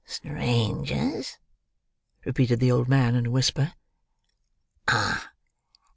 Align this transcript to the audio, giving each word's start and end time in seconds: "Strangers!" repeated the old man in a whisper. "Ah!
"Strangers!" 0.03 1.37
repeated 2.25 2.59
the 2.59 2.71
old 2.71 2.87
man 2.89 3.13
in 3.13 3.27
a 3.27 3.29
whisper. 3.29 3.75
"Ah! 4.87 5.29